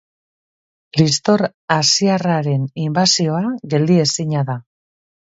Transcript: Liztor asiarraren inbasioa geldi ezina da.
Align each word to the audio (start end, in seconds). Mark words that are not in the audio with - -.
Liztor 1.01 1.43
asiarraren 1.77 2.67
inbasioa 2.89 3.47
geldi 3.77 4.03
ezina 4.09 4.47
da. 4.53 4.63